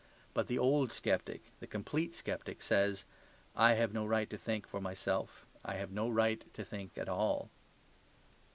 But 0.33 0.47
the 0.47 0.57
old 0.57 0.91
sceptic, 0.91 1.43
the 1.59 1.67
complete 1.67 2.15
sceptic, 2.15 2.63
says, 2.63 3.05
"I 3.55 3.73
have 3.75 3.93
no 3.93 4.03
right 4.03 4.27
to 4.31 4.37
think 4.39 4.65
for 4.67 4.81
myself. 4.81 5.45
I 5.63 5.75
have 5.75 5.91
no 5.91 6.09
right 6.09 6.43
to 6.55 6.65
think 6.65 6.97
at 6.97 7.07
all." 7.07 7.51